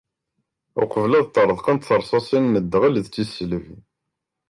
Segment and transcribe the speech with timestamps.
[0.81, 3.75] Uqbel ad ṭṭreḍqent tersasin n ddɣel d tisselbi.